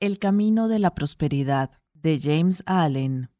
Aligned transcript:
El 0.00 0.20
camino 0.20 0.68
de 0.68 0.78
la 0.78 0.94
prosperidad 0.94 1.72
de 1.92 2.20
James 2.20 2.62
Allen. 2.66 3.32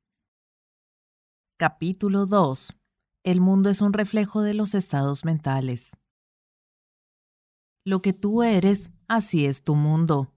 Capítulo 1.57 2.27
2. 2.27 2.75
El 3.23 3.41
mundo 3.41 3.71
es 3.71 3.81
un 3.81 3.93
reflejo 3.93 4.43
de 4.43 4.55
los 4.55 4.75
estados 4.75 5.25
mentales. 5.25 5.97
Lo 7.85 8.03
que 8.03 8.13
tú 8.13 8.43
eres, 8.43 8.91
así 9.07 9.47
es 9.47 9.63
tu 9.63 9.77
mundo. 9.77 10.35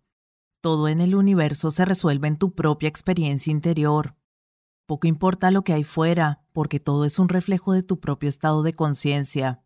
Todo 0.61 0.89
en 0.89 1.01
el 1.01 1.15
universo 1.15 1.71
se 1.71 1.85
resuelve 1.85 2.27
en 2.27 2.37
tu 2.37 2.53
propia 2.53 2.87
experiencia 2.87 3.49
interior. 3.49 4.15
Poco 4.85 5.07
importa 5.07 5.49
lo 5.49 5.63
que 5.63 5.73
hay 5.73 5.83
fuera, 5.83 6.45
porque 6.53 6.79
todo 6.79 7.05
es 7.05 7.17
un 7.17 7.29
reflejo 7.29 7.73
de 7.73 7.81
tu 7.81 7.99
propio 7.99 8.29
estado 8.29 8.61
de 8.61 8.75
conciencia. 8.75 9.63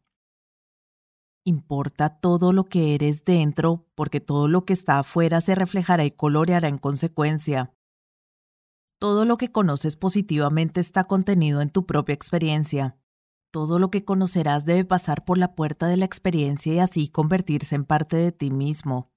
Importa 1.47 2.09
todo 2.09 2.51
lo 2.53 2.63
que 2.63 2.95
eres 2.95 3.23
dentro, 3.23 3.85
porque 3.93 4.19
todo 4.19 4.47
lo 4.47 4.65
que 4.65 4.73
está 4.73 4.97
afuera 4.97 5.41
se 5.41 5.53
reflejará 5.53 6.03
y 6.03 6.09
coloreará 6.09 6.67
en 6.67 6.79
consecuencia. 6.79 7.71
Todo 8.99 9.25
lo 9.25 9.37
que 9.37 9.51
conoces 9.51 9.95
positivamente 9.95 10.81
está 10.81 11.03
contenido 11.03 11.61
en 11.61 11.69
tu 11.69 11.85
propia 11.85 12.13
experiencia. 12.15 12.97
Todo 13.51 13.77
lo 13.77 13.91
que 13.91 14.03
conocerás 14.03 14.65
debe 14.65 14.85
pasar 14.85 15.23
por 15.23 15.37
la 15.37 15.53
puerta 15.53 15.85
de 15.85 15.97
la 15.97 16.05
experiencia 16.05 16.73
y 16.73 16.79
así 16.79 17.09
convertirse 17.09 17.75
en 17.75 17.85
parte 17.85 18.17
de 18.17 18.31
ti 18.31 18.49
mismo. 18.49 19.11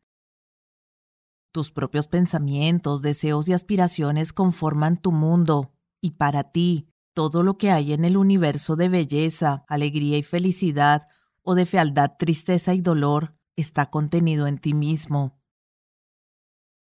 Tus 1.51 1.71
propios 1.71 2.09
pensamientos, 2.09 3.01
deseos 3.01 3.49
y 3.49 3.55
aspiraciones 3.55 4.35
conforman 4.35 5.01
tu 5.01 5.13
mundo, 5.13 5.73
y 6.03 6.11
para 6.11 6.53
ti, 6.53 6.89
todo 7.15 7.43
lo 7.43 7.57
que 7.57 7.71
hay 7.71 7.95
en 7.95 8.05
el 8.05 8.19
universo 8.19 8.77
de 8.77 8.91
belleza, 8.91 9.65
alegría 9.67 10.19
y 10.19 10.23
felicidad 10.23 11.09
o 11.49 11.55
de 11.55 11.65
fealdad, 11.65 12.13
tristeza 12.19 12.75
y 12.75 12.83
dolor 12.83 13.35
está 13.57 13.87
contenido 13.87 14.47
en 14.47 14.59
ti 14.59 14.75
mismo. 14.75 15.41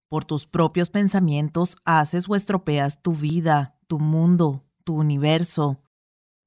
Por 0.08 0.24
tus 0.24 0.48
propios 0.48 0.90
pensamientos 0.90 1.76
haces 1.84 2.28
o 2.28 2.34
estropeas 2.34 3.00
tu 3.00 3.14
vida, 3.14 3.78
tu 3.86 4.00
mundo, 4.00 4.66
tu 4.82 4.96
universo. 4.96 5.84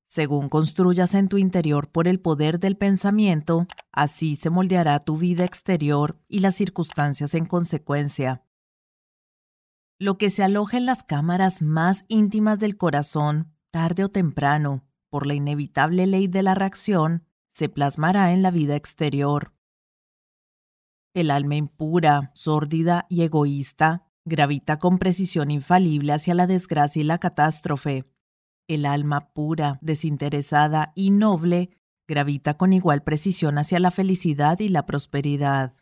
Según 0.09 0.49
construyas 0.49 1.13
en 1.13 1.29
tu 1.29 1.37
interior 1.37 1.93
por 1.93 2.09
el 2.09 2.19
poder 2.19 2.59
del 2.59 2.75
pensamiento, 2.75 3.67
así 3.93 4.35
se 4.35 4.49
moldeará 4.49 4.99
tu 4.99 5.15
vida 5.15 5.45
exterior 5.45 6.21
y 6.27 6.39
las 6.39 6.55
circunstancias 6.55 7.33
en 7.35 7.45
consecuencia. 7.45 8.43
Lo 9.97 10.17
que 10.17 10.29
se 10.29 10.43
aloja 10.43 10.75
en 10.75 10.85
las 10.85 11.03
cámaras 11.03 11.61
más 11.61 12.03
íntimas 12.09 12.59
del 12.59 12.75
corazón, 12.75 13.55
tarde 13.71 14.03
o 14.03 14.09
temprano, 14.09 14.83
por 15.09 15.25
la 15.25 15.35
inevitable 15.35 16.05
ley 16.05 16.27
de 16.27 16.43
la 16.43 16.53
reacción, 16.53 17.28
se 17.51 17.69
plasmará 17.69 18.33
en 18.33 18.41
la 18.41 18.51
vida 18.51 18.75
exterior. 18.75 19.53
El 21.13 21.31
alma 21.31 21.55
impura, 21.55 22.31
sórdida 22.33 23.05
y 23.09 23.23
egoísta 23.23 24.09
gravita 24.25 24.79
con 24.79 24.99
precisión 24.99 25.51
infalible 25.51 26.13
hacia 26.13 26.35
la 26.35 26.47
desgracia 26.47 27.01
y 27.01 27.03
la 27.03 27.17
catástrofe. 27.17 28.05
El 28.67 28.85
alma 28.85 29.33
pura, 29.33 29.79
desinteresada 29.81 30.93
y 30.95 31.09
noble 31.09 31.71
gravita 32.07 32.55
con 32.55 32.73
igual 32.73 33.03
precisión 33.03 33.57
hacia 33.57 33.79
la 33.79 33.91
felicidad 33.91 34.59
y 34.59 34.69
la 34.69 34.85
prosperidad. 34.85 35.75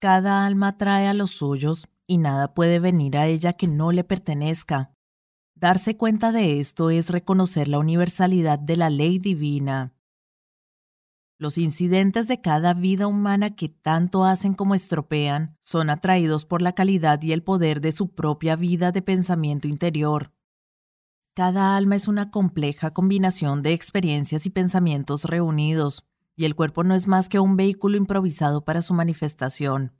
Cada 0.00 0.46
alma 0.46 0.78
trae 0.78 1.06
a 1.06 1.14
los 1.14 1.32
suyos 1.32 1.88
y 2.06 2.18
nada 2.18 2.54
puede 2.54 2.78
venir 2.78 3.16
a 3.16 3.26
ella 3.26 3.52
que 3.52 3.66
no 3.66 3.92
le 3.92 4.04
pertenezca. 4.04 4.94
Darse 5.54 5.96
cuenta 5.96 6.32
de 6.32 6.60
esto 6.60 6.90
es 6.90 7.10
reconocer 7.10 7.68
la 7.68 7.78
universalidad 7.78 8.58
de 8.58 8.76
la 8.76 8.90
ley 8.90 9.18
divina. 9.18 9.94
Los 11.40 11.56
incidentes 11.56 12.26
de 12.26 12.40
cada 12.40 12.74
vida 12.74 13.06
humana 13.06 13.54
que 13.54 13.68
tanto 13.68 14.24
hacen 14.24 14.54
como 14.54 14.74
estropean 14.74 15.56
son 15.62 15.88
atraídos 15.88 16.44
por 16.44 16.62
la 16.62 16.72
calidad 16.72 17.22
y 17.22 17.32
el 17.32 17.44
poder 17.44 17.80
de 17.80 17.92
su 17.92 18.12
propia 18.12 18.56
vida 18.56 18.90
de 18.90 19.02
pensamiento 19.02 19.68
interior. 19.68 20.32
Cada 21.34 21.76
alma 21.76 21.94
es 21.94 22.08
una 22.08 22.32
compleja 22.32 22.92
combinación 22.92 23.62
de 23.62 23.72
experiencias 23.72 24.46
y 24.46 24.50
pensamientos 24.50 25.26
reunidos, 25.26 26.04
y 26.34 26.44
el 26.44 26.56
cuerpo 26.56 26.82
no 26.82 26.96
es 26.96 27.06
más 27.06 27.28
que 27.28 27.38
un 27.38 27.56
vehículo 27.56 27.96
improvisado 27.96 28.64
para 28.64 28.82
su 28.82 28.92
manifestación. 28.92 29.96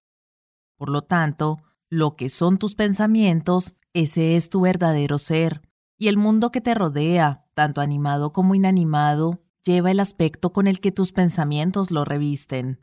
Por 0.77 0.89
lo 0.89 1.03
tanto, 1.03 1.59
lo 1.89 2.17
que 2.17 2.31
son 2.31 2.59
tus 2.59 2.75
pensamientos, 2.75 3.77
ese 3.93 4.35
es 4.35 4.51
tu 4.51 4.63
verdadero 4.63 5.19
ser, 5.19 5.63
y 5.97 6.09
el 6.09 6.17
mundo 6.17 6.51
que 6.51 6.61
te 6.61 6.75
rodea, 6.75 7.47
tanto 7.55 7.81
animado 7.81 8.33
como 8.33 8.57
inanimado, 8.57 9.45
lleva 9.69 9.91
el 9.91 10.01
aspecto 10.01 10.51
con 10.55 10.67
el 10.67 10.81
que 10.81 10.93
tus 10.93 11.13
pensamientos 11.13 11.91
lo 11.91 12.07
revisten. 12.07 12.81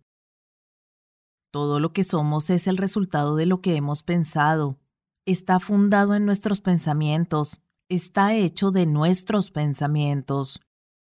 Todo 1.52 1.80
lo 1.80 1.94
que 1.94 2.04
somos 2.04 2.52
es 2.52 2.68
el 2.68 2.78
resultado 2.78 3.36
de 3.36 3.48
lo 3.48 3.60
que 3.60 3.76
hemos 3.76 4.04
pensado. 4.04 4.78
Está 5.26 5.60
fundado 5.60 6.14
en 6.14 6.26
nuestros 6.26 6.62
pensamientos, 6.62 7.60
está 7.90 8.36
hecho 8.36 8.70
de 8.70 8.86
nuestros 8.86 9.50
pensamientos. 9.50 10.62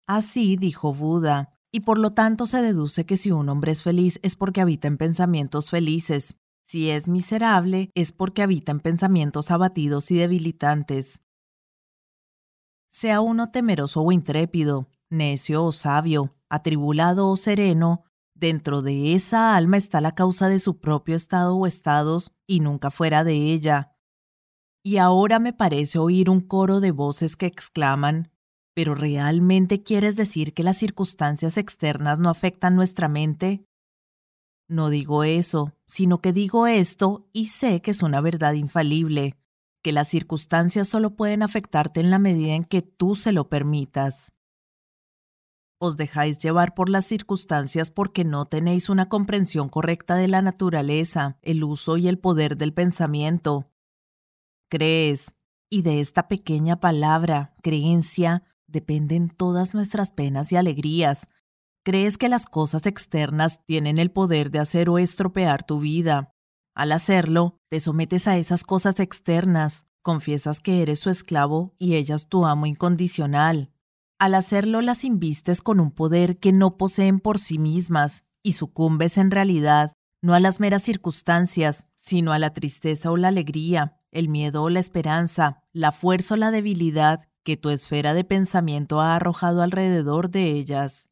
Así 0.06 0.58
dijo 0.58 0.94
Buda, 0.94 1.54
y 1.72 1.82
por 1.82 1.98
lo 1.98 2.12
tanto 2.12 2.46
se 2.46 2.62
deduce 2.62 3.06
que 3.06 3.16
si 3.16 3.32
un 3.32 3.48
hombre 3.48 3.72
es 3.72 3.82
feliz 3.82 4.20
es 4.22 4.36
porque 4.36 4.60
habita 4.60 4.90
en 4.90 4.98
pensamientos 4.98 5.70
felices. 5.70 6.36
Si 6.66 6.90
es 6.90 7.08
miserable 7.08 7.90
es 7.96 8.12
porque 8.12 8.42
habita 8.42 8.74
en 8.74 8.82
pensamientos 8.82 9.50
abatidos 9.50 10.12
y 10.12 10.18
debilitantes. 10.18 11.22
Sea 12.92 13.22
uno 13.22 13.50
temeroso 13.50 14.02
o 14.02 14.12
intrépido, 14.12 14.90
necio 15.10 15.64
o 15.64 15.72
sabio, 15.72 16.36
atribulado 16.50 17.30
o 17.30 17.36
sereno, 17.38 18.04
dentro 18.34 18.82
de 18.82 19.14
esa 19.14 19.56
alma 19.56 19.78
está 19.78 20.02
la 20.02 20.16
causa 20.16 20.48
de 20.50 20.60
su 20.60 20.80
propio 20.80 21.16
estado 21.16 21.56
o 21.56 21.68
estados 21.68 22.32
y 22.48 22.62
nunca 22.62 22.90
fuera 22.92 23.24
de 23.24 23.34
ella. 23.54 23.96
Y 24.84 24.98
ahora 24.98 25.40
me 25.40 25.54
parece 25.54 26.00
oír 26.00 26.30
un 26.30 26.42
coro 26.42 26.80
de 26.80 26.92
voces 26.92 27.36
que 27.36 27.46
exclaman, 27.46 28.32
¿pero 28.74 28.96
realmente 28.96 29.84
quieres 29.84 30.16
decir 30.16 30.54
que 30.54 30.64
las 30.64 30.78
circunstancias 30.78 31.58
externas 31.58 32.18
no 32.18 32.30
afectan 32.30 32.76
nuestra 32.76 33.10
mente? 33.10 33.66
No 34.70 34.90
digo 34.90 35.24
eso, 35.24 35.74
sino 35.86 36.22
que 36.22 36.32
digo 36.32 36.68
esto 36.68 37.28
y 37.34 37.48
sé 37.48 37.82
que 37.82 37.92
es 37.92 38.04
una 38.04 38.22
verdad 38.22 38.54
infalible, 38.54 39.36
que 39.84 39.92
las 39.92 40.08
circunstancias 40.08 40.88
solo 40.88 41.16
pueden 41.16 41.44
afectarte 41.44 42.00
en 42.00 42.12
la 42.12 42.20
medida 42.20 42.54
en 42.54 42.64
que 42.64 42.82
tú 42.82 43.16
se 43.16 43.34
lo 43.34 43.50
permitas 43.50 44.39
os 45.80 45.98
dejáis 45.98 46.38
llevar 46.38 46.76
por 46.76 46.90
las 46.90 47.06
circunstancias 47.06 47.90
porque 47.90 48.26
no 48.26 48.46
tenéis 48.46 48.90
una 48.90 49.10
comprensión 49.10 49.70
correcta 49.70 50.16
de 50.16 50.28
la 50.28 50.42
naturaleza, 50.42 51.38
el 51.42 51.64
uso 51.64 51.98
y 51.98 52.08
el 52.08 52.20
poder 52.20 52.58
del 52.58 52.74
pensamiento. 52.74 53.72
Crees, 54.70 55.34
y 55.70 55.82
de 55.82 56.02
esta 56.02 56.28
pequeña 56.28 56.80
palabra, 56.80 57.56
creencia, 57.64 58.44
dependen 58.68 59.30
todas 59.30 59.74
nuestras 59.74 60.12
penas 60.12 60.52
y 60.52 60.58
alegrías. 60.58 61.28
Crees 61.84 62.18
que 62.18 62.30
las 62.30 62.46
cosas 62.46 62.86
externas 62.86 63.66
tienen 63.66 63.98
el 63.98 64.12
poder 64.12 64.52
de 64.52 64.60
hacer 64.60 64.90
o 64.90 65.00
estropear 65.00 65.64
tu 65.64 65.80
vida. 65.80 66.36
Al 66.76 66.92
hacerlo, 66.92 67.58
te 67.70 67.80
sometes 67.80 68.28
a 68.28 68.38
esas 68.38 68.64
cosas 68.64 69.00
externas, 69.00 69.88
confiesas 70.02 70.60
que 70.60 70.82
eres 70.82 71.00
su 71.00 71.10
esclavo 71.10 71.74
y 71.80 71.96
ellas 71.96 72.28
tu 72.28 72.46
amo 72.46 72.66
incondicional. 72.66 73.72
Al 74.20 74.36
hacerlo 74.36 74.82
las 74.82 75.06
invistes 75.06 75.62
con 75.62 75.80
un 75.80 75.92
poder 75.92 76.40
que 76.40 76.52
no 76.52 76.76
poseen 76.76 77.22
por 77.22 77.40
sí 77.40 77.58
mismas 77.58 78.26
y 78.44 78.52
sucumbes 78.52 79.18
en 79.18 79.32
realidad 79.32 79.94
no 80.22 80.34
a 80.34 80.42
las 80.42 80.60
meras 80.60 80.84
circunstancias, 80.84 81.88
sino 81.96 82.34
a 82.34 82.40
la 82.40 82.54
tristeza 82.54 83.12
o 83.12 83.16
la 83.16 83.30
alegría, 83.30 83.98
el 84.12 84.28
miedo 84.28 84.64
o 84.64 84.70
la 84.70 84.82
esperanza, 84.82 85.64
la 85.72 85.94
fuerza 85.94 86.34
o 86.34 86.38
la 86.38 86.52
debilidad 86.52 87.30
que 87.44 87.56
tu 87.56 87.70
esfera 87.70 88.14
de 88.14 88.26
pensamiento 88.26 89.00
ha 89.00 89.16
arrojado 89.16 89.62
alrededor 89.62 90.30
de 90.30 90.52
ellas. 90.52 91.08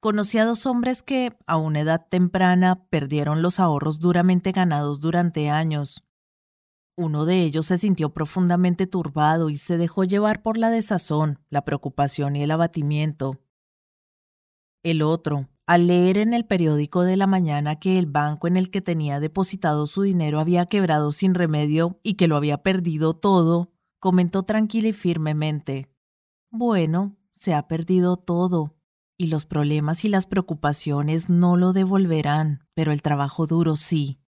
Conocí 0.00 0.36
a 0.36 0.44
dos 0.44 0.66
hombres 0.66 1.02
que, 1.02 1.34
a 1.46 1.56
una 1.56 1.80
edad 1.80 2.06
temprana, 2.10 2.86
perdieron 2.90 3.40
los 3.40 3.58
ahorros 3.58 4.00
duramente 4.00 4.52
ganados 4.52 5.00
durante 5.00 5.48
años. 5.48 6.04
Uno 6.96 7.24
de 7.24 7.42
ellos 7.42 7.66
se 7.66 7.78
sintió 7.78 8.12
profundamente 8.12 8.86
turbado 8.86 9.48
y 9.48 9.56
se 9.56 9.78
dejó 9.78 10.04
llevar 10.04 10.42
por 10.42 10.58
la 10.58 10.68
desazón, 10.68 11.38
la 11.48 11.64
preocupación 11.64 12.36
y 12.36 12.42
el 12.42 12.50
abatimiento. 12.50 13.40
El 14.82 15.00
otro, 15.00 15.48
al 15.66 15.86
leer 15.86 16.18
en 16.18 16.34
el 16.34 16.44
periódico 16.44 17.02
de 17.02 17.16
la 17.16 17.26
mañana 17.26 17.76
que 17.76 17.98
el 17.98 18.06
banco 18.06 18.46
en 18.46 18.58
el 18.58 18.70
que 18.70 18.82
tenía 18.82 19.20
depositado 19.20 19.86
su 19.86 20.02
dinero 20.02 20.38
había 20.38 20.66
quebrado 20.66 21.12
sin 21.12 21.34
remedio 21.34 21.98
y 22.02 22.14
que 22.14 22.28
lo 22.28 22.36
había 22.36 22.62
perdido 22.62 23.14
todo, 23.14 23.72
comentó 23.98 24.42
tranquila 24.42 24.88
y 24.88 24.92
firmemente 24.92 25.88
Bueno, 26.50 27.16
se 27.34 27.54
ha 27.54 27.68
perdido 27.68 28.18
todo, 28.18 28.76
y 29.16 29.28
los 29.28 29.46
problemas 29.46 30.04
y 30.04 30.10
las 30.10 30.26
preocupaciones 30.26 31.30
no 31.30 31.56
lo 31.56 31.72
devolverán, 31.72 32.68
pero 32.74 32.92
el 32.92 33.00
trabajo 33.00 33.46
duro 33.46 33.76
sí 33.76 34.21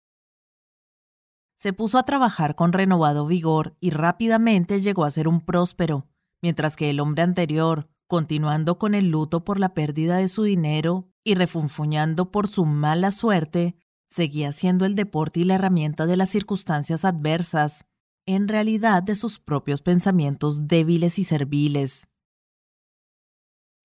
se 1.62 1.72
puso 1.72 1.96
a 1.96 2.02
trabajar 2.02 2.56
con 2.56 2.72
renovado 2.72 3.24
vigor 3.24 3.76
y 3.78 3.90
rápidamente 3.90 4.80
llegó 4.80 5.04
a 5.04 5.12
ser 5.12 5.28
un 5.28 5.40
próspero, 5.40 6.08
mientras 6.42 6.74
que 6.74 6.90
el 6.90 6.98
hombre 6.98 7.22
anterior, 7.22 7.88
continuando 8.08 8.80
con 8.80 8.96
el 8.96 9.10
luto 9.10 9.44
por 9.44 9.60
la 9.60 9.72
pérdida 9.72 10.16
de 10.16 10.26
su 10.26 10.42
dinero 10.42 11.08
y 11.22 11.36
refunfuñando 11.36 12.32
por 12.32 12.48
su 12.48 12.64
mala 12.66 13.12
suerte, 13.12 13.76
seguía 14.10 14.50
siendo 14.50 14.86
el 14.86 14.96
deporte 14.96 15.38
y 15.38 15.44
la 15.44 15.54
herramienta 15.54 16.04
de 16.04 16.16
las 16.16 16.30
circunstancias 16.30 17.04
adversas, 17.04 17.84
en 18.26 18.48
realidad 18.48 19.04
de 19.04 19.14
sus 19.14 19.38
propios 19.38 19.82
pensamientos 19.82 20.66
débiles 20.66 21.20
y 21.20 21.22
serviles. 21.22 22.08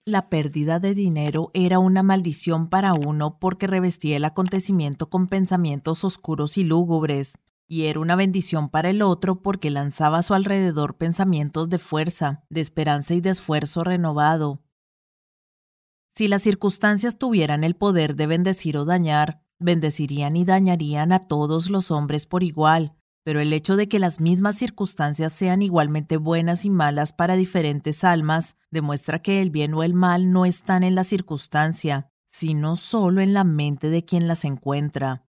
La 0.04 0.30
pérdida 0.30 0.80
de 0.80 0.96
dinero 0.96 1.52
era 1.54 1.78
una 1.78 2.02
maldición 2.02 2.70
para 2.70 2.96
uno 2.96 3.38
porque 3.38 3.68
revestía 3.68 4.18
el 4.18 4.26
acontecimiento 4.26 5.12
con 5.12 5.28
pensamientos 5.28 6.04
oscuros 6.04 6.58
y 6.58 6.64
lúgubres, 6.64 7.38
y 7.68 7.86
era 7.86 8.00
una 8.00 8.16
bendición 8.16 8.70
para 8.70 8.90
el 8.90 9.02
otro 9.02 9.42
porque 9.42 9.70
lanzaba 9.70 10.20
a 10.20 10.24
su 10.24 10.34
alrededor 10.34 10.98
pensamientos 10.98 11.70
de 11.70 11.80
fuerza, 11.80 12.44
de 12.50 12.62
esperanza 12.62 13.14
y 13.14 13.22
de 13.22 13.32
esfuerzo 13.32 13.84
renovado. 13.84 14.64
Si 16.16 16.28
las 16.28 16.42
circunstancias 16.42 17.18
tuvieran 17.20 17.64
el 17.64 17.76
poder 17.76 18.16
de 18.16 18.26
bendecir 18.26 18.78
o 18.78 18.86
dañar, 18.86 19.44
bendecirían 19.60 20.36
y 20.36 20.46
dañarían 20.46 21.12
a 21.12 21.20
todos 21.20 21.70
los 21.70 21.92
hombres 21.92 22.26
por 22.26 22.42
igual, 22.42 22.96
pero 23.24 23.42
el 23.42 23.52
hecho 23.52 23.76
de 23.76 23.90
que 23.90 24.00
las 24.00 24.22
mismas 24.22 24.56
circunstancias 24.56 25.34
sean 25.34 25.62
igualmente 25.62 26.16
buenas 26.16 26.64
y 26.64 26.70
malas 26.70 27.12
para 27.12 27.36
diferentes 27.36 28.06
almas 28.06 28.56
demuestra 28.72 29.22
que 29.22 29.42
el 29.42 29.50
bien 29.50 29.74
o 29.74 29.84
el 29.84 29.94
mal 29.94 30.32
no 30.32 30.46
están 30.46 30.84
en 30.84 30.96
la 30.96 31.04
circunstancia, 31.04 32.10
sino 32.30 32.78
solo 32.78 33.20
en 33.20 33.34
la 33.34 33.44
mente 33.44 33.90
de 33.90 34.06
quien 34.06 34.28
las 34.30 34.46
encuentra. 34.46 35.27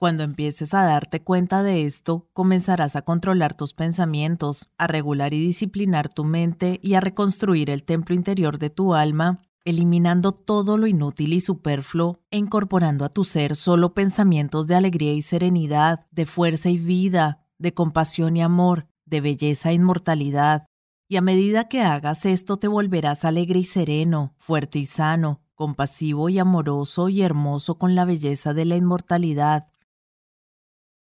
Cuando 0.00 0.22
empieces 0.22 0.72
a 0.72 0.84
darte 0.84 1.20
cuenta 1.20 1.62
de 1.62 1.84
esto, 1.84 2.26
comenzarás 2.32 2.96
a 2.96 3.02
controlar 3.02 3.52
tus 3.52 3.74
pensamientos, 3.74 4.70
a 4.78 4.86
regular 4.86 5.34
y 5.34 5.40
disciplinar 5.44 6.08
tu 6.08 6.24
mente 6.24 6.80
y 6.82 6.94
a 6.94 7.00
reconstruir 7.00 7.68
el 7.68 7.84
templo 7.84 8.14
interior 8.14 8.58
de 8.58 8.70
tu 8.70 8.94
alma 8.94 9.42
eliminando 9.66 10.32
todo 10.32 10.78
lo 10.78 10.86
inútil 10.86 11.34
y 11.34 11.40
superfluo 11.40 12.18
e 12.30 12.38
incorporando 12.38 13.04
a 13.04 13.10
tu 13.10 13.24
ser 13.24 13.56
solo 13.56 13.92
pensamientos 13.92 14.66
de 14.66 14.74
alegría 14.74 15.12
y 15.12 15.20
serenidad, 15.20 16.00
de 16.10 16.24
fuerza 16.24 16.70
y 16.70 16.78
vida, 16.78 17.44
de 17.58 17.74
compasión 17.74 18.38
y 18.38 18.42
amor, 18.42 18.86
de 19.04 19.20
belleza 19.20 19.68
e 19.68 19.74
inmortalidad. 19.74 20.66
Y 21.08 21.16
a 21.16 21.20
medida 21.20 21.68
que 21.68 21.82
hagas 21.82 22.24
esto 22.24 22.56
te 22.56 22.68
volverás 22.68 23.26
alegre 23.26 23.58
y 23.58 23.64
sereno, 23.64 24.34
fuerte 24.38 24.78
y 24.78 24.86
sano, 24.86 25.42
compasivo 25.54 26.30
y 26.30 26.38
amoroso 26.38 27.10
y 27.10 27.20
hermoso 27.20 27.76
con 27.76 27.94
la 27.94 28.06
belleza 28.06 28.54
de 28.54 28.64
la 28.64 28.76
inmortalidad. 28.76 29.66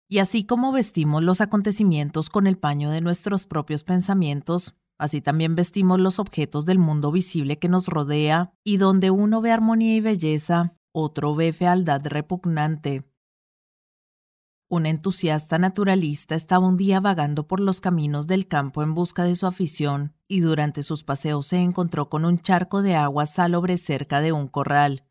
Y 0.08 0.18
así 0.18 0.44
como 0.44 0.72
vestimos 0.72 1.22
los 1.22 1.40
acontecimientos 1.40 2.30
con 2.30 2.46
el 2.46 2.58
paño 2.58 2.90
de 2.90 3.00
nuestros 3.00 3.46
propios 3.46 3.84
pensamientos, 3.84 4.74
Así 4.98 5.20
también 5.20 5.54
vestimos 5.54 6.00
los 6.00 6.18
objetos 6.18 6.64
del 6.64 6.78
mundo 6.78 7.12
visible 7.12 7.58
que 7.58 7.68
nos 7.68 7.88
rodea, 7.88 8.52
y 8.64 8.78
donde 8.78 9.10
uno 9.10 9.40
ve 9.40 9.52
armonía 9.52 9.94
y 9.94 10.00
belleza, 10.00 10.74
otro 10.92 11.34
ve 11.34 11.52
fealdad 11.52 12.00
repugnante. 12.06 13.04
Un 14.68 14.86
entusiasta 14.86 15.58
naturalista 15.58 16.34
estaba 16.34 16.66
un 16.66 16.76
día 16.76 16.98
vagando 16.98 17.46
por 17.46 17.60
los 17.60 17.80
caminos 17.80 18.26
del 18.26 18.48
campo 18.48 18.82
en 18.82 18.94
busca 18.94 19.24
de 19.24 19.36
su 19.36 19.46
afición, 19.46 20.14
y 20.26 20.40
durante 20.40 20.82
sus 20.82 21.04
paseos 21.04 21.46
se 21.46 21.58
encontró 21.58 22.08
con 22.08 22.24
un 22.24 22.38
charco 22.40 22.82
de 22.82 22.96
agua 22.96 23.26
salobre 23.26 23.76
cerca 23.76 24.20
de 24.20 24.32
un 24.32 24.48
corral. 24.48 25.05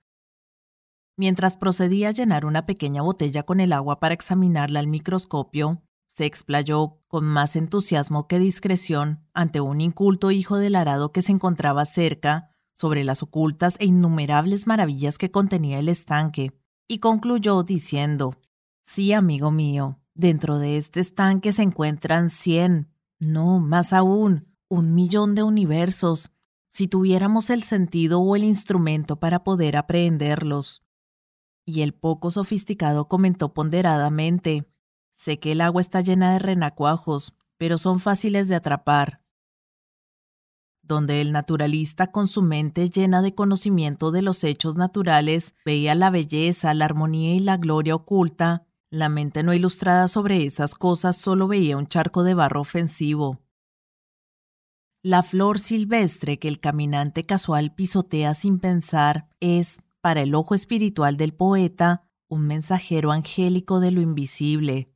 Mientras 1.18 1.56
procedía 1.56 2.10
a 2.10 2.12
llenar 2.12 2.46
una 2.46 2.66
pequeña 2.66 3.02
botella 3.02 3.44
con 3.44 3.60
el 3.60 3.72
agua 3.74 4.00
para 4.00 4.14
examinarla 4.14 4.80
al 4.80 4.88
microscopio, 4.88 5.82
se 6.08 6.26
explayó 6.26 7.02
con 7.08 7.26
más 7.26 7.56
entusiasmo 7.56 8.28
que 8.28 8.40
discreción 8.40 9.26
ante 9.34 9.62
un 9.62 9.82
inculto 9.82 10.32
hijo 10.32 10.58
del 10.58 10.76
arado 10.76 11.12
que 11.12 11.22
se 11.22 11.32
encontraba 11.32 11.86
cerca 11.86 12.52
sobre 12.74 13.04
las 13.04 13.24
ocultas 13.24 13.78
e 13.80 13.86
innumerables 13.86 14.68
maravillas 14.68 15.18
que 15.18 15.32
contenía 15.32 15.80
el 15.80 15.90
estanque, 15.90 16.52
y 16.88 17.00
concluyó 17.00 17.64
diciendo 17.64 18.36
Sí, 18.84 19.14
amigo 19.14 19.52
mío, 19.52 20.00
dentro 20.14 20.60
de 20.60 20.78
este 20.78 21.00
estanque 21.00 21.52
se 21.52 21.64
encuentran 21.64 22.30
cien, 22.30 22.92
no, 23.20 23.60
más 23.60 23.94
aún, 23.94 24.56
un 24.68 24.94
millón 24.94 25.36
de 25.36 25.44
universos, 25.44 26.32
si 26.70 26.88
tuviéramos 26.88 27.50
el 27.50 27.64
sentido 27.64 28.20
o 28.20 28.36
el 28.36 28.44
instrumento 28.44 29.20
para 29.20 29.44
poder 29.44 29.78
aprehenderlos. 29.78 30.85
Y 31.66 31.82
el 31.82 31.94
poco 31.94 32.32
sofisticado 32.32 33.08
comentó 33.08 33.54
ponderadamente 33.54 34.68
Sé 35.16 35.40
que 35.40 35.54
el 35.54 35.62
agua 35.62 35.82
está 35.82 36.02
llena 36.02 36.34
de 36.34 36.40
renacuajos, 36.40 37.34
pero 37.58 37.78
son 37.78 38.00
fáciles 38.00 38.50
de 38.50 38.56
atrapar. 38.56 39.22
Donde 40.84 41.22
el 41.22 41.32
naturalista 41.32 42.12
con 42.12 42.28
su 42.28 42.42
mente 42.42 42.90
llena 42.90 43.22
de 43.22 43.34
conocimiento 43.34 44.12
de 44.12 44.22
los 44.22 44.44
hechos 44.44 44.76
naturales 44.76 45.56
veía 45.64 45.96
la 45.96 46.12
belleza, 46.12 46.74
la 46.74 46.86
armonía 46.86 47.34
y 47.34 47.40
la 47.40 47.58
gloria 47.58 47.96
oculta, 47.96 48.68
la 48.92 49.10
mente 49.10 49.42
no 49.42 49.54
ilustrada 49.54 50.08
sobre 50.08 50.46
esas 50.46 50.76
cosas 50.76 51.18
solo 51.18 51.48
veía 51.48 51.78
un 51.78 51.88
charco 51.88 52.24
de 52.24 52.34
barro 52.34 52.62
ofensivo. 52.62 53.42
La 55.02 55.24
flor 55.24 55.60
silvestre 55.60 56.40
que 56.40 56.48
el 56.48 56.60
caminante 56.60 57.24
casual 57.24 57.74
pisotea 57.74 58.34
sin 58.34 58.60
pensar 58.60 59.30
es, 59.40 59.80
para 60.06 60.22
el 60.22 60.36
ojo 60.36 60.54
espiritual 60.54 61.18
del 61.18 61.34
poeta, 61.34 62.08
un 62.28 62.46
mensajero 62.46 63.12
angélico 63.12 63.80
de 63.80 63.90
lo 63.90 64.02
invisible. 64.02 64.94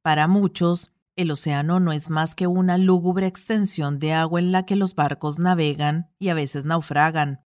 Para 0.00 0.28
muchos, 0.28 0.92
el 1.14 1.30
océano 1.30 1.78
no 1.78 1.92
es 1.92 2.08
más 2.08 2.34
que 2.34 2.46
una 2.46 2.78
lúgubre 2.78 3.26
extensión 3.26 3.98
de 3.98 4.14
agua 4.14 4.40
en 4.40 4.50
la 4.50 4.64
que 4.64 4.76
los 4.76 4.94
barcos 4.94 5.38
navegan 5.38 6.10
y 6.18 6.30
a 6.30 6.34
veces 6.34 6.64
naufragan. 6.64 7.44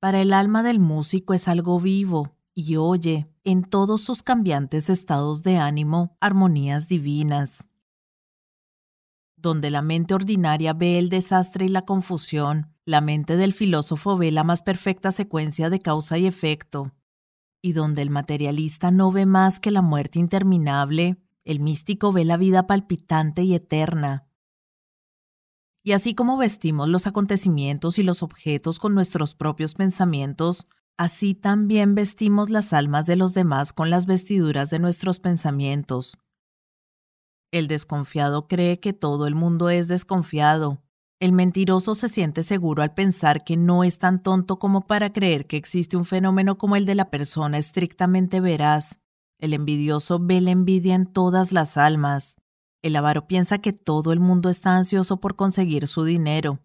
Para 0.00 0.20
el 0.20 0.32
alma 0.32 0.64
del 0.64 0.80
músico 0.80 1.32
es 1.32 1.46
algo 1.46 1.78
vivo 1.78 2.34
y 2.54 2.74
oye, 2.74 3.30
en 3.44 3.62
todos 3.62 4.00
sus 4.00 4.24
cambiantes 4.24 4.90
estados 4.90 5.44
de 5.44 5.58
ánimo, 5.58 6.16
armonías 6.18 6.88
divinas. 6.88 7.68
Donde 9.36 9.70
la 9.70 9.82
mente 9.82 10.12
ordinaria 10.12 10.72
ve 10.72 10.98
el 10.98 11.08
desastre 11.08 11.66
y 11.66 11.68
la 11.68 11.82
confusión, 11.82 12.71
la 12.84 13.00
mente 13.00 13.36
del 13.36 13.52
filósofo 13.52 14.16
ve 14.16 14.30
la 14.30 14.44
más 14.44 14.62
perfecta 14.62 15.12
secuencia 15.12 15.70
de 15.70 15.80
causa 15.80 16.18
y 16.18 16.26
efecto. 16.26 16.92
Y 17.60 17.74
donde 17.74 18.02
el 18.02 18.10
materialista 18.10 18.90
no 18.90 19.12
ve 19.12 19.24
más 19.24 19.60
que 19.60 19.70
la 19.70 19.82
muerte 19.82 20.18
interminable, 20.18 21.16
el 21.44 21.60
místico 21.60 22.12
ve 22.12 22.24
la 22.24 22.36
vida 22.36 22.66
palpitante 22.66 23.42
y 23.42 23.54
eterna. 23.54 24.26
Y 25.84 25.92
así 25.92 26.14
como 26.14 26.36
vestimos 26.36 26.88
los 26.88 27.06
acontecimientos 27.06 27.98
y 27.98 28.02
los 28.02 28.22
objetos 28.22 28.78
con 28.78 28.94
nuestros 28.94 29.34
propios 29.34 29.74
pensamientos, 29.74 30.68
así 30.96 31.34
también 31.34 31.94
vestimos 31.94 32.50
las 32.50 32.72
almas 32.72 33.06
de 33.06 33.16
los 33.16 33.34
demás 33.34 33.72
con 33.72 33.90
las 33.90 34.06
vestiduras 34.06 34.70
de 34.70 34.78
nuestros 34.78 35.18
pensamientos. 35.18 36.16
El 37.52 37.68
desconfiado 37.68 38.48
cree 38.48 38.80
que 38.80 38.92
todo 38.92 39.26
el 39.26 39.34
mundo 39.34 39.70
es 39.70 39.88
desconfiado. 39.88 40.82
El 41.22 41.30
mentiroso 41.30 41.94
se 41.94 42.08
siente 42.08 42.42
seguro 42.42 42.82
al 42.82 42.94
pensar 42.94 43.44
que 43.44 43.56
no 43.56 43.84
es 43.84 44.00
tan 44.00 44.24
tonto 44.24 44.58
como 44.58 44.88
para 44.88 45.12
creer 45.12 45.46
que 45.46 45.56
existe 45.56 45.96
un 45.96 46.04
fenómeno 46.04 46.58
como 46.58 46.74
el 46.74 46.84
de 46.84 46.96
la 46.96 47.10
persona 47.10 47.58
estrictamente 47.58 48.40
veraz. 48.40 48.98
El 49.38 49.54
envidioso 49.54 50.18
ve 50.20 50.40
la 50.40 50.50
envidia 50.50 50.96
en 50.96 51.06
todas 51.06 51.52
las 51.52 51.76
almas. 51.76 52.38
El 52.82 52.96
avaro 52.96 53.28
piensa 53.28 53.58
que 53.58 53.72
todo 53.72 54.12
el 54.12 54.18
mundo 54.18 54.48
está 54.48 54.76
ansioso 54.76 55.20
por 55.20 55.36
conseguir 55.36 55.86
su 55.86 56.02
dinero. 56.02 56.58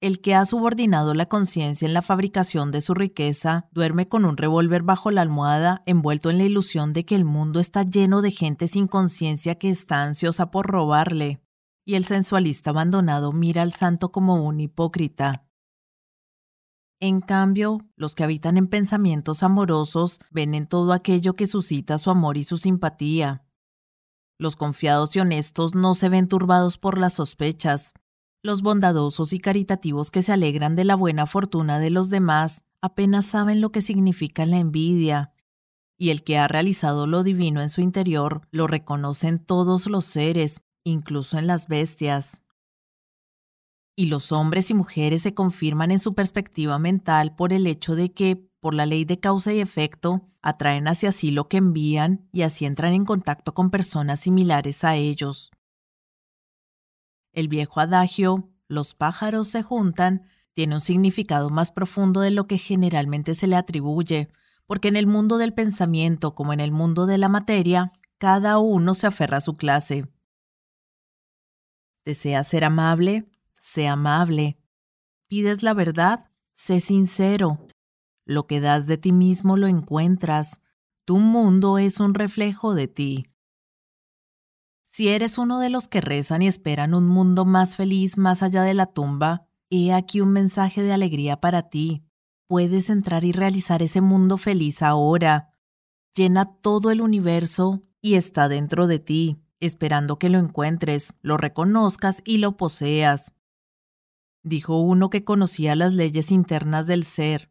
El 0.00 0.22
que 0.22 0.34
ha 0.34 0.46
subordinado 0.46 1.12
la 1.12 1.26
conciencia 1.26 1.84
en 1.84 1.92
la 1.92 2.00
fabricación 2.00 2.70
de 2.70 2.80
su 2.80 2.94
riqueza 2.94 3.68
duerme 3.72 4.08
con 4.08 4.24
un 4.24 4.38
revólver 4.38 4.82
bajo 4.82 5.10
la 5.10 5.20
almohada, 5.20 5.82
envuelto 5.84 6.30
en 6.30 6.38
la 6.38 6.44
ilusión 6.44 6.94
de 6.94 7.04
que 7.04 7.14
el 7.14 7.26
mundo 7.26 7.60
está 7.60 7.82
lleno 7.82 8.22
de 8.22 8.30
gente 8.30 8.68
sin 8.68 8.86
conciencia 8.86 9.56
que 9.56 9.68
está 9.68 10.02
ansiosa 10.02 10.50
por 10.50 10.66
robarle. 10.66 11.42
Y 11.88 11.94
el 11.94 12.04
sensualista 12.04 12.68
abandonado 12.68 13.32
mira 13.32 13.62
al 13.62 13.72
santo 13.72 14.12
como 14.12 14.44
un 14.44 14.60
hipócrita. 14.60 15.48
En 17.00 17.22
cambio, 17.22 17.78
los 17.96 18.14
que 18.14 18.24
habitan 18.24 18.58
en 18.58 18.66
pensamientos 18.66 19.42
amorosos 19.42 20.20
ven 20.30 20.52
en 20.54 20.66
todo 20.66 20.92
aquello 20.92 21.32
que 21.32 21.46
suscita 21.46 21.96
su 21.96 22.10
amor 22.10 22.36
y 22.36 22.44
su 22.44 22.58
simpatía. 22.58 23.46
Los 24.38 24.54
confiados 24.54 25.16
y 25.16 25.20
honestos 25.20 25.74
no 25.74 25.94
se 25.94 26.10
ven 26.10 26.28
turbados 26.28 26.76
por 26.76 26.98
las 26.98 27.14
sospechas. 27.14 27.94
Los 28.42 28.60
bondadosos 28.60 29.32
y 29.32 29.38
caritativos 29.38 30.10
que 30.10 30.22
se 30.22 30.32
alegran 30.32 30.76
de 30.76 30.84
la 30.84 30.94
buena 30.94 31.24
fortuna 31.24 31.78
de 31.78 31.88
los 31.88 32.10
demás 32.10 32.64
apenas 32.82 33.24
saben 33.24 33.62
lo 33.62 33.70
que 33.70 33.80
significa 33.80 34.44
la 34.44 34.58
envidia. 34.58 35.32
Y 35.96 36.10
el 36.10 36.22
que 36.22 36.36
ha 36.36 36.48
realizado 36.48 37.06
lo 37.06 37.22
divino 37.22 37.62
en 37.62 37.70
su 37.70 37.80
interior 37.80 38.46
lo 38.50 38.66
reconoce 38.66 39.28
en 39.28 39.38
todos 39.38 39.86
los 39.86 40.04
seres, 40.04 40.60
incluso 40.90 41.38
en 41.38 41.46
las 41.46 41.68
bestias 41.68 42.42
y 43.98 44.06
los 44.06 44.30
hombres 44.30 44.70
y 44.70 44.74
mujeres 44.74 45.22
se 45.22 45.34
confirman 45.34 45.90
en 45.90 45.98
su 45.98 46.14
perspectiva 46.14 46.78
mental 46.78 47.34
por 47.34 47.52
el 47.52 47.66
hecho 47.66 47.96
de 47.96 48.12
que, 48.12 48.36
por 48.60 48.72
la 48.72 48.86
ley 48.86 49.04
de 49.04 49.18
causa 49.18 49.52
y 49.52 49.58
efecto, 49.58 50.28
atraen 50.40 50.86
hacia 50.86 51.10
sí 51.10 51.32
lo 51.32 51.48
que 51.48 51.56
envían 51.56 52.28
y 52.30 52.42
así 52.42 52.64
entran 52.64 52.92
en 52.92 53.04
contacto 53.04 53.54
con 53.54 53.70
personas 53.70 54.20
similares 54.20 54.84
a 54.84 54.94
ellos. 54.94 55.50
El 57.32 57.48
viejo 57.48 57.80
adagio, 57.80 58.48
los 58.68 58.94
pájaros 58.94 59.48
se 59.48 59.64
juntan, 59.64 60.28
tiene 60.54 60.76
un 60.76 60.80
significado 60.80 61.50
más 61.50 61.72
profundo 61.72 62.20
de 62.20 62.30
lo 62.30 62.46
que 62.46 62.58
generalmente 62.58 63.34
se 63.34 63.48
le 63.48 63.56
atribuye, 63.56 64.28
porque 64.66 64.86
en 64.86 64.94
el 64.94 65.08
mundo 65.08 65.38
del 65.38 65.54
pensamiento 65.54 66.36
como 66.36 66.52
en 66.52 66.60
el 66.60 66.70
mundo 66.70 67.06
de 67.06 67.18
la 67.18 67.28
materia, 67.28 67.92
cada 68.18 68.58
uno 68.58 68.94
se 68.94 69.08
aferra 69.08 69.38
a 69.38 69.40
su 69.40 69.56
clase. 69.56 70.06
¿Deseas 72.04 72.46
ser 72.46 72.64
amable? 72.64 73.30
Sé 73.60 73.88
amable. 73.88 74.58
¿Pides 75.28 75.62
la 75.62 75.74
verdad? 75.74 76.30
Sé 76.54 76.80
sincero. 76.80 77.58
Lo 78.24 78.46
que 78.46 78.60
das 78.60 78.86
de 78.86 78.98
ti 78.98 79.12
mismo 79.12 79.56
lo 79.56 79.66
encuentras. 79.66 80.60
Tu 81.04 81.18
mundo 81.18 81.78
es 81.78 82.00
un 82.00 82.14
reflejo 82.14 82.74
de 82.74 82.88
ti. 82.88 83.26
Si 84.86 85.08
eres 85.08 85.38
uno 85.38 85.60
de 85.60 85.70
los 85.70 85.86
que 85.86 86.00
rezan 86.00 86.42
y 86.42 86.48
esperan 86.48 86.94
un 86.94 87.06
mundo 87.06 87.44
más 87.44 87.76
feliz 87.76 88.18
más 88.18 88.42
allá 88.42 88.62
de 88.62 88.74
la 88.74 88.86
tumba, 88.86 89.46
he 89.70 89.92
aquí 89.92 90.20
un 90.20 90.32
mensaje 90.32 90.82
de 90.82 90.92
alegría 90.92 91.40
para 91.40 91.68
ti. 91.68 92.04
Puedes 92.46 92.90
entrar 92.90 93.24
y 93.24 93.32
realizar 93.32 93.82
ese 93.82 94.00
mundo 94.00 94.38
feliz 94.38 94.82
ahora. 94.82 95.54
Llena 96.14 96.46
todo 96.46 96.90
el 96.90 97.00
universo 97.00 97.82
y 98.00 98.14
está 98.14 98.48
dentro 98.48 98.86
de 98.86 98.98
ti, 98.98 99.36
esperando 99.60 100.18
que 100.18 100.28
lo 100.28 100.38
encuentres, 100.38 101.14
lo 101.22 101.36
reconozcas 101.36 102.22
y 102.24 102.38
lo 102.38 102.56
poseas. 102.56 103.32
Dijo 104.42 104.80
uno 104.80 105.10
que 105.10 105.24
conocía 105.24 105.76
las 105.76 105.92
leyes 105.92 106.30
internas 106.30 106.86
del 106.86 107.04
ser. 107.04 107.50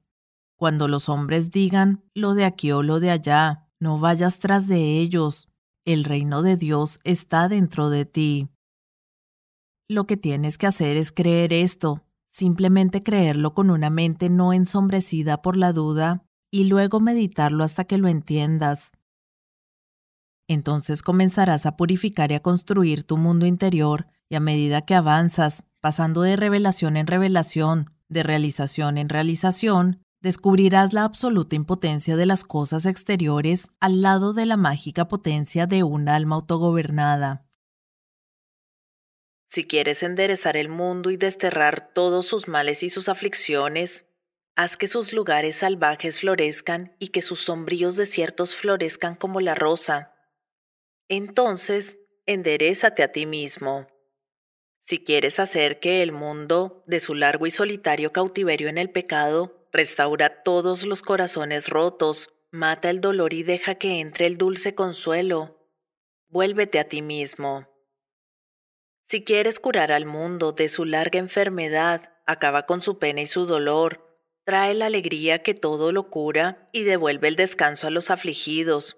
Cuando 0.58 0.88
los 0.88 1.10
hombres 1.10 1.52
digan 1.52 2.04
lo 2.16 2.34
de 2.34 2.46
aquí 2.46 2.72
o 2.72 2.82
lo 2.82 3.00
de 3.00 3.12
allá, 3.12 3.70
no 3.80 4.00
vayas 4.00 4.40
tras 4.40 4.68
de 4.68 5.00
ellos. 5.00 5.50
El 5.86 6.04
reino 6.04 6.42
de 6.42 6.58
Dios 6.58 7.00
está 7.04 7.48
dentro 7.48 7.90
de 7.90 8.06
ti. 8.06 8.50
Lo 9.88 10.06
que 10.06 10.18
tienes 10.18 10.58
que 10.58 10.68
hacer 10.68 10.98
es 10.98 11.12
creer 11.12 11.54
esto, 11.54 12.04
simplemente 12.28 13.04
creerlo 13.04 13.54
con 13.54 13.70
una 13.70 13.90
mente 13.90 14.30
no 14.30 14.52
ensombrecida 14.52 15.42
por 15.42 15.56
la 15.56 15.72
duda 15.72 16.26
y 16.52 16.66
luego 16.66 17.00
meditarlo 17.00 17.64
hasta 17.64 17.86
que 17.86 17.98
lo 17.98 18.08
entiendas. 18.08 18.92
Entonces 20.48 21.02
comenzarás 21.02 21.66
a 21.66 21.76
purificar 21.76 22.32
y 22.32 22.36
a 22.36 22.42
construir 22.42 23.04
tu 23.04 23.18
mundo 23.18 23.46
interior 23.46 24.08
y 24.30 24.36
a 24.36 24.40
medida 24.40 24.84
que 24.84 24.96
avanzas, 24.96 25.64
pasando 25.82 26.22
de 26.22 26.36
revelación 26.36 26.98
en 26.98 27.08
revelación, 27.08 27.92
de 28.10 28.24
realización 28.24 28.98
en 28.98 29.10
realización, 29.10 30.02
descubrirás 30.22 30.94
la 30.94 31.04
absoluta 31.04 31.56
impotencia 31.56 32.16
de 32.16 32.26
las 32.26 32.44
cosas 32.44 32.86
exteriores 32.86 33.68
al 33.80 34.02
lado 34.02 34.34
de 34.34 34.46
la 34.46 34.58
mágica 34.58 35.08
potencia 35.08 35.68
de 35.68 35.84
un 35.84 36.10
alma 36.10 36.36
autogobernada. 36.36 37.46
Si 39.50 39.66
quieres 39.66 40.04
enderezar 40.04 40.58
el 40.58 40.70
mundo 40.70 41.10
y 41.10 41.18
desterrar 41.18 41.94
todos 41.94 42.26
sus 42.26 42.48
males 42.48 42.84
y 42.84 42.90
sus 42.90 43.08
aflicciones, 43.08 44.06
haz 44.56 44.76
que 44.76 44.88
sus 44.88 45.14
lugares 45.14 45.58
salvajes 45.58 46.20
florezcan 46.20 46.96
y 47.00 47.10
que 47.10 47.22
sus 47.22 47.42
sombríos 47.42 47.96
desiertos 47.96 48.56
florezcan 48.56 49.16
como 49.16 49.40
la 49.40 49.56
rosa. 49.56 50.17
Entonces, 51.10 51.98
enderezate 52.26 53.04
a 53.04 53.12
ti 53.12 53.26
mismo. 53.26 53.88
Si 54.86 55.04
quieres 55.04 55.40
hacer 55.40 55.80
que 55.80 56.02
el 56.02 56.12
mundo, 56.12 56.84
de 56.88 57.00
su 57.00 57.14
largo 57.14 57.46
y 57.46 57.52
solitario 57.52 58.12
cautiverio 58.12 58.70
en 58.70 58.78
el 58.78 58.90
pecado, 58.90 59.68
restaura 59.72 60.44
todos 60.44 60.86
los 60.86 61.02
corazones 61.02 61.70
rotos, 61.70 62.30
mata 62.52 62.90
el 62.90 63.02
dolor 63.02 63.34
y 63.34 63.44
deja 63.44 63.76
que 63.76 64.00
entre 64.00 64.28
el 64.28 64.38
dulce 64.38 64.76
consuelo, 64.76 65.58
vuélvete 66.30 66.80
a 66.80 66.88
ti 66.88 67.02
mismo. 67.02 67.68
Si 69.10 69.24
quieres 69.24 69.60
curar 69.60 69.92
al 69.92 70.06
mundo 70.06 70.52
de 70.52 70.68
su 70.68 70.84
larga 70.84 71.20
enfermedad, 71.20 72.14
acaba 72.26 72.66
con 72.66 72.82
su 72.82 73.00
pena 73.00 73.22
y 73.22 73.28
su 73.28 73.46
dolor, 73.46 74.20
trae 74.44 74.74
la 74.74 74.88
alegría 74.88 75.44
que 75.44 75.54
todo 75.54 75.92
lo 75.92 76.10
cura 76.10 76.70
y 76.74 76.84
devuelve 76.84 77.30
el 77.30 77.36
descanso 77.36 77.88
a 77.88 77.90
los 77.90 78.10
afligidos. 78.10 78.98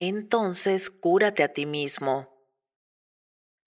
Entonces 0.00 0.88
cúrate 0.88 1.42
a 1.42 1.52
ti 1.52 1.66
mismo. 1.66 2.28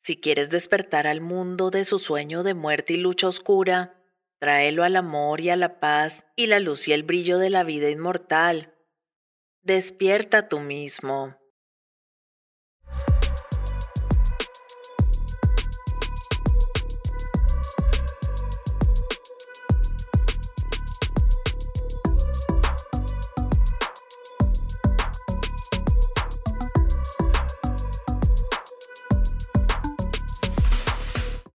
Si 0.02 0.20
quieres 0.20 0.50
despertar 0.50 1.06
al 1.06 1.22
mundo 1.22 1.70
de 1.70 1.86
su 1.86 2.00
sueño 2.00 2.42
de 2.42 2.56
muerte 2.56 2.94
y 2.94 2.98
lucha 2.98 3.28
oscura, 3.28 4.04
tráelo 4.40 4.84
al 4.84 4.96
amor 4.96 5.40
y 5.42 5.52
a 5.52 5.56
la 5.56 5.80
paz 5.80 6.26
y 6.36 6.48
la 6.48 6.60
luz 6.60 6.88
y 6.88 6.94
el 6.94 7.04
brillo 7.04 7.38
de 7.38 7.52
la 7.52 7.64
vida 7.64 7.90
inmortal. 7.90 8.74
Despierta 9.62 10.50
tú 10.50 10.60
mismo. 10.60 11.38